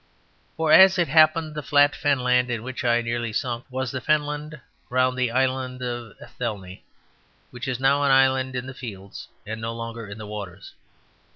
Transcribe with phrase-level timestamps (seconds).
[0.57, 4.01] For, as it happened, the flat fenland in which I so nearly sunk was the
[4.01, 6.83] fenland round the Island of Athelney,
[7.51, 10.73] which is now an island in the fields and no longer in the waters.